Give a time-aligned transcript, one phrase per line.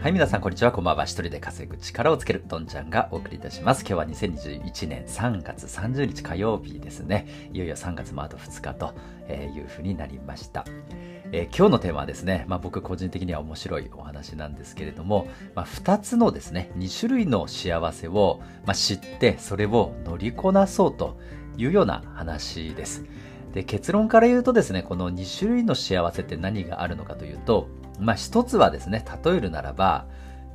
[0.00, 0.70] はい、皆さん、こんにちは。
[0.70, 1.06] こんばんは。
[1.06, 3.80] 一人で稼ぐ力をつける、どんちゃんがお送りいたします。
[3.80, 7.50] 今日は2021年3月30日火曜日ですね。
[7.52, 8.94] いよいよ3月もあと2日と
[9.28, 10.64] いうふうになりました。
[11.32, 15.26] えー、今日のテーマはですね、まあ、僕個人的には面白いお話なんですけれども、
[15.56, 21.18] まあ、2つのですね、2種類の幸せを、まあ、知って、それを乗りこなそうと
[21.56, 23.04] いうような話です。
[23.52, 27.66] で結論から言うとですね、この2種類の幸せって何があるのかというと、
[27.98, 30.06] まあ一つはですね、例えるならば、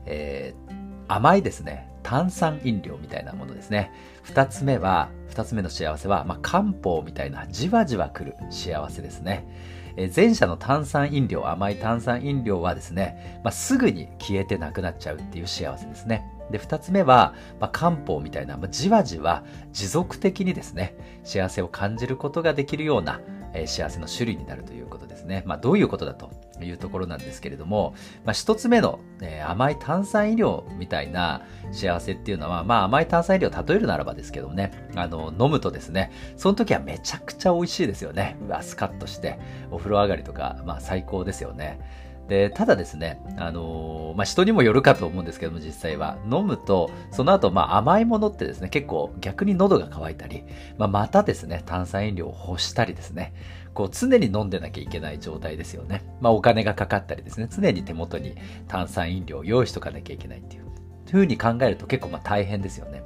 [0.05, 0.73] えー、
[1.07, 3.91] 甘いですね、炭酸飲料みたいなものですね。
[4.23, 9.47] 二つ目は、二つ目の幸せは、まあ漢方みたいなじわじわ来る幸せですね。
[9.95, 16.25] えー、前者の炭酸飲料、甘い炭酸飲料はですね、まあ、すぐに消えてなくなっちゃうっていう幸せですね。
[16.51, 23.21] で、二つ目は、まあ、漢方みたいな、まあ、じわじわ持続的にですね、幸せを感じることができるような、
[23.53, 25.43] えー、幸せの種類になるということですね。
[25.45, 26.31] まあ、どういうことだと
[26.61, 38.37] いうところなんですけれども、まあ、一つ目の、えー、甘い炭酸飲料みたいな幸せっていうのは、まあ、甘い炭酸飲料を例えるならばですけどもね、あの、飲むとですね、その時はめちゃくちゃ美味しいですよね。
[38.45, 39.39] うわ、スカッとして、
[39.71, 41.79] お風呂上がりとか、まあ、最高ですよね。
[42.27, 46.17] で、ただですね、あのー、まあ、人にもよるかと思うんですけども、実際は。
[46.31, 50.45] 飲むと、その後、まあ、甘いものってですね、結構逆に喉が渇いたり、
[50.77, 53.33] まあ、またですね、炭酸飲料を欲したりですね、
[53.73, 56.03] こう常に飲んでなきゃいけない状態ですよね。
[56.21, 58.35] まあ、お金がかかったりですね、常に手元に
[58.67, 60.63] 炭酸飲料を用意しとかなきゃいけないっていう、
[61.11, 63.03] ふうに考えると結構まあ大変ですよね。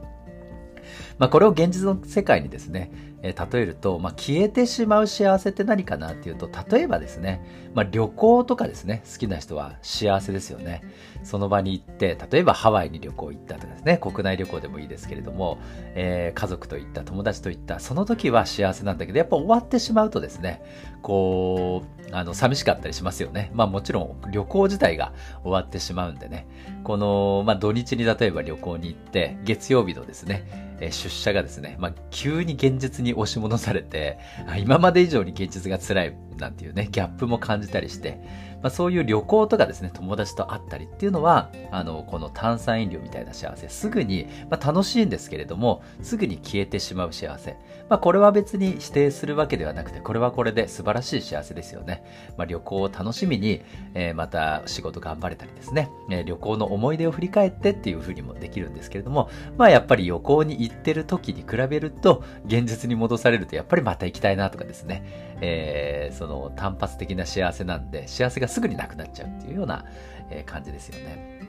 [1.20, 2.92] まあ、これを現実の世界にですね、
[3.23, 10.84] えー、例えると、まあ、消えてしまう幸せって何かなっていうと、例えばですね、まあ、旅行とかですね、好きな人は幸せですよね。
[11.23, 15.58] その場に行って、例えばハワイに旅行行ったとかですね、国内旅行でもいいですけれども、
[15.95, 20.62] えー、家族と行った、友達と行った、その時は幸せなんだけど、やっぱ終わってしまうとですね、
[21.02, 23.52] こう、あの、寂しかったりしますよね。
[23.54, 26.48] まあもちろん旅行自体が終わってしまうんでね、
[26.84, 34.18] この、まあ土日に例えば旅行に行って、月曜日のですね、え出社がですね、まあ、急に現実に押し戻されて、
[34.58, 36.27] 今まで以上に現実が辛い。
[36.37, 38.20] なんていうね、ギャップも感じたりして、
[38.61, 47.58] まあ、そういう旅行とかですね、友達と会ったりっていうのは、あの、この炭酸飲料みたいな幸せ、すぐに、まあ、楽しいんですけれども、すぐに消えてしまう幸せ。
[47.89, 52.03] まあ、これは別に否定するわけではなくて、これはこれで素晴らしい幸せですよね。
[52.36, 53.61] まあ、旅行を楽しみに、
[53.93, 69.86] えー、また仕事頑張れたりですね、えー、旅行の思い出を振り返ってっていうふうにもできるんですけれども、まあ、やっぱり旅行に行ってる時に比べると、現実に戻されると、やっぱりまた行きたいなとかですね、えー、その単発的な幸せなんで、幸せがすぐになくなっちゃうっていうような、
[70.30, 71.42] え感じですよね。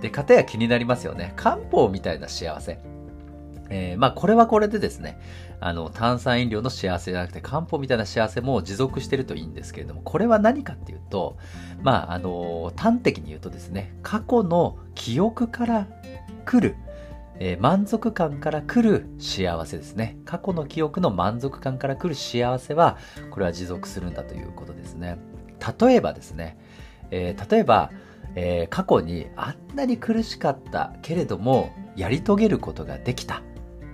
[0.00, 1.32] で、方や気になりますよね。
[1.36, 2.78] 漢方みたいな幸せ。
[3.70, 5.18] えー、まあこれはこれでですね、
[5.60, 11.38] あの炭酸飲料の幸せじゃなくて漢方みたいな幸せも持続してるといいんですけれども、これは何かっていうと、
[11.82, 15.86] まああの端的に言うとですね、過去の記憶から
[16.44, 16.76] 来る、
[17.44, 20.16] えー、満足感から来る幸せですね。
[20.24, 22.98] 過去の記憶の満足感から来る幸せは、
[23.32, 25.18] これは持続するんだということですね。
[25.80, 26.56] 例えばですね、
[27.10, 27.90] えー、例えば、
[28.36, 33.42] えー、過去にあんなに苦しかったけれども、やり遂げることができたっ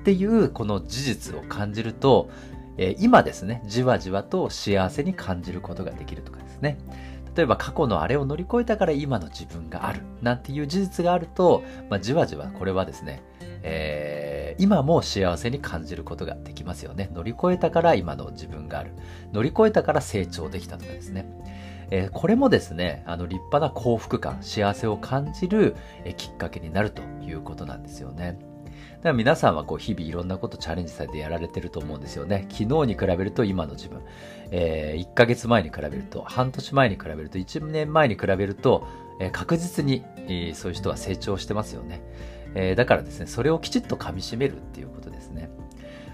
[0.04, 2.28] ていうこの事実を感じると、
[2.76, 6.76] え、今ですね、じわじわと幸せに感じることができるとかですね。
[7.34, 13.22] 例えば過去のあれを乗り越えたから今の自分があるなんていう事実があると、まあ、じわじわこれはですね、
[13.62, 17.10] えー、今も幸せに感じることができますよね。
[17.12, 18.92] 乗り越えたから今の自分がある。
[19.32, 21.26] 乗り越えたから成長できたとかですね。
[21.90, 25.74] えー、これもですね、あの立派な幸福感、幸せを感じる、
[26.04, 28.38] えー、きっかけになるということなんですよね。
[28.98, 32.46] だから皆さんはこう日々いろんなことチャレンジされてやられてると思うんですよね。
[32.50, 34.00] 昨日に比べると今の自分、
[34.50, 38.86] えー、1ヶ月前に比べると、半年前に比べると、1年前に比べると、
[39.20, 42.00] えー、確実に、えー、そういう人は成長してますよね。
[42.54, 45.50] えー、だからですね、それをきちっと噛み締めるっていうことですね。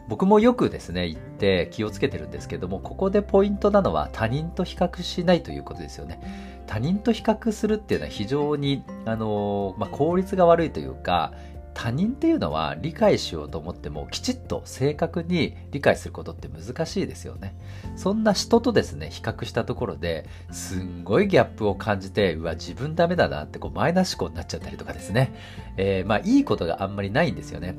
[0.08, 6.20] 僕もよくですね、言って気をつけてるんですけども、ここでポイントなのは他人と比較しないということですよね。
[6.66, 11.32] 他人と比較するっていうのは非常に、あの、まあ、効率が悪いというか、
[11.74, 17.56] 他人っていうのは理解しようと思ってもきちっと正確に理解することって難しいですよね。
[17.96, 25.34] そんな人とですね、比較したところですんごいギャップを感じて、うわ、自分ダメだなってこうマイナス思考になっちゃったりとかですね。
[25.76, 27.76] えー、まあいいことがあんまりないんですよね。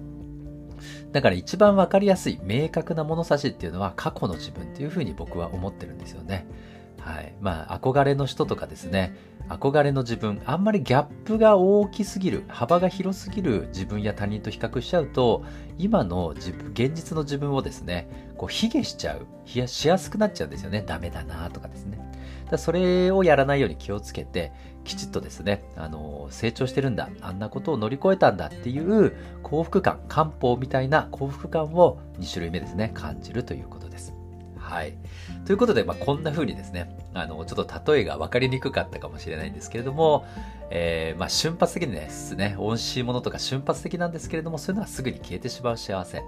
[1.12, 6.46] だから一番わかりやすい明確な物差しっていうのは過去の自分っていうふうに僕は思ってるんですよね。
[7.06, 7.36] はい。
[7.40, 9.16] まあ、憧れの人とかですね、
[9.48, 15.44] 憧れの自分、あんまりギャップが大きすぎる、幅が広すぎる自分や他人と比較しちゃうと、
[15.78, 20.84] 今の自分、現実の自分をですね、こう、卑下しちゃう、冷やしやすくなっちゃうんですよね。
[20.84, 22.00] ダメだなとかですね。
[22.50, 24.52] だそれをやらないように気をつけて、
[24.84, 34.15] きちっとですね、あの、成長してるんだ、あんなことを乗り越えたんだっていう幸福感、漢方みたいな幸福感を2種類目ですね、感じるということです。
[34.66, 34.94] はい。
[35.46, 40.26] ということで、まあ、こんな風にですね、あの、ちょっと例えが分かりにくかったかもしれないんですけれども、
[40.72, 46.24] えー、まあ、瞬発的にですね、美味しいものとか瞬発的なんですけれども、そういうのはすぐに消えてしまう幸せ。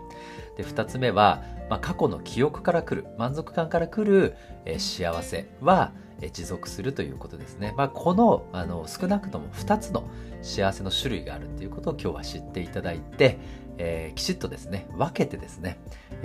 [0.56, 4.36] で、二つ目は、まあ、過去の記憶から来る、満足感から来る、
[4.66, 5.92] えー、幸せは、
[6.34, 7.74] 持続するということですね。
[7.78, 10.10] まあ、この、あの、少なくとも二つの
[10.42, 13.38] 幸せの種類があるっていうことを今日は知っていただいて、
[13.78, 15.78] えー、きちっとですね、分けてですね、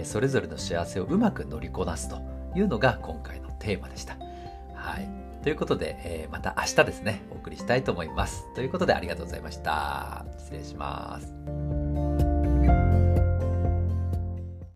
[0.05, 2.21] それぞれの幸せをうまく乗りこなすと
[2.57, 4.17] いうのが今回のテーマでした。
[4.75, 5.09] はい。
[5.43, 8.47] ということで、えー、また明日ですね、お送りしたいと思います。
[8.55, 10.25] ということでありがとうございました。
[10.39, 11.72] 失礼します。